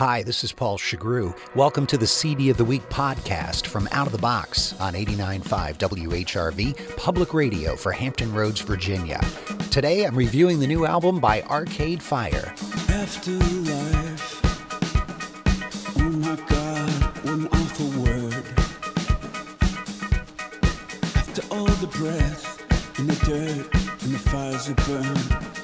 [0.00, 1.36] Hi, this is Paul Shugrue.
[1.54, 5.76] Welcome to the CD of the Week podcast from Out of the Box on 89.5
[5.76, 9.20] WHRV, public radio for Hampton Roads, Virginia.
[9.70, 12.54] Today I'm reviewing the new album by Arcade Fire.
[15.98, 18.44] Oh my God, an awful word.
[21.14, 25.59] After all the breath and the dirt and the fires that burn.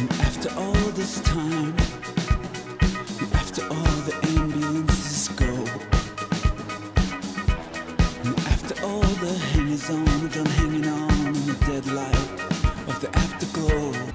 [0.00, 1.76] And after all this time,
[3.34, 5.52] after all the ambulances go,
[8.24, 12.30] and after all the hangers on, done hanging on in the dead light
[12.88, 14.09] of the afterglow.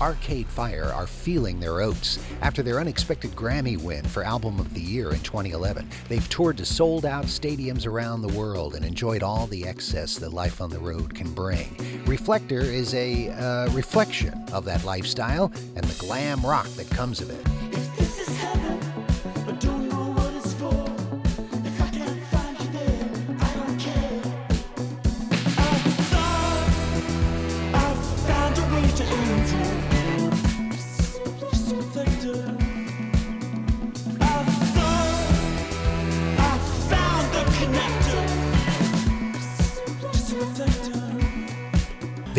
[0.00, 2.18] Arcade Fire are feeling their oats.
[2.40, 6.64] After their unexpected Grammy win for Album of the Year in 2011, they've toured to
[6.64, 10.78] sold out stadiums around the world and enjoyed all the excess that life on the
[10.78, 11.68] road can bring.
[12.06, 17.30] Reflektor is a uh, reflection of that lifestyle and the glam rock that comes of
[17.30, 17.59] it.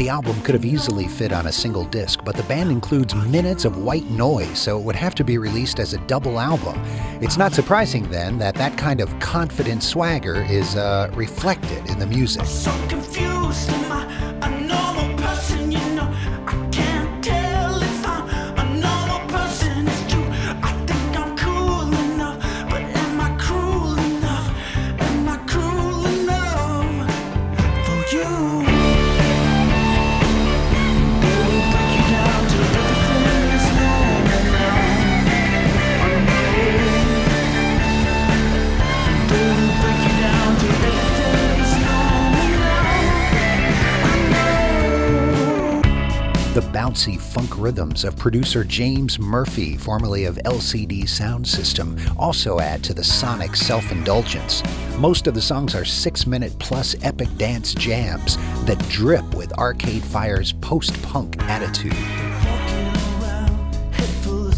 [0.01, 3.65] The album could have easily fit on a single disc, but the band includes minutes
[3.65, 6.75] of white noise, so it would have to be released as a double album.
[7.21, 12.07] It's not surprising then that that kind of confident swagger is uh, reflected in the
[12.07, 12.47] music.
[46.91, 53.01] Bouncy funk rhythms of producer James Murphy, formerly of LCD Soundsystem, also add to the
[53.01, 54.61] sonic self indulgence.
[54.97, 58.35] Most of the songs are six minute plus epic dance jams
[58.65, 61.93] that drip with Arcade Fire's post punk attitude.
[61.93, 64.51] Around, head full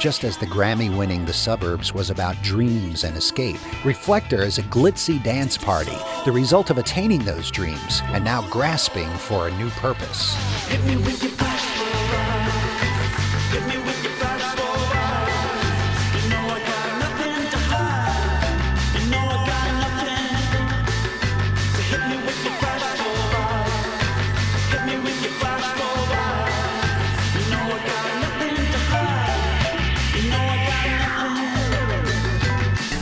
[0.00, 4.62] Just as the Grammy winning The Suburbs was about dreams and escape, Reflektor is a
[4.62, 5.94] glitzy dance party,
[6.24, 10.34] the result of attaining those dreams and now grasping for a new purpose.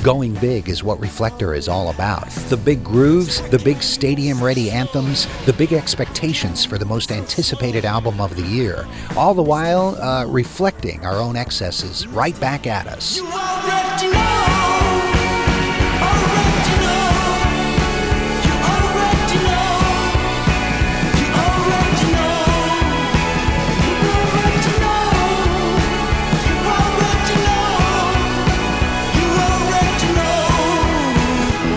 [0.08, 2.30] Going big is what Reflektor is all about.
[2.48, 7.84] The big grooves, the big stadium ready anthems, the big expectations for the most anticipated
[7.84, 8.88] album of the year,
[9.18, 13.20] all the while uh, reflecting our own excesses right back at us.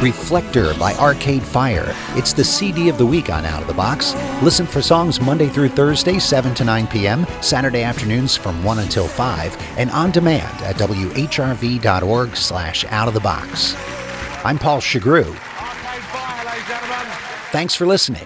[0.01, 1.95] Reflektor by Arcade Fire.
[2.17, 4.15] It's the CD of the week on Out of the Box.
[4.41, 9.07] Listen for songs Monday through Thursday, 7 to 9 p.m., Saturday afternoons from 1 until
[9.07, 13.75] 5, and on demand at whrv.org slash out of the box.
[14.43, 15.35] I'm Paul Shugrue.
[17.51, 18.25] Thanks for listening.